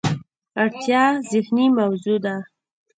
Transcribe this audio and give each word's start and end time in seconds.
اړتیا 0.63 1.03
ذهني 1.29 1.65
موضوع 1.77 2.17
ده. 2.25 2.35